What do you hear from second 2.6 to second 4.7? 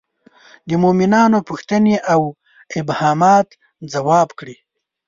ابهامات ځواب کړي.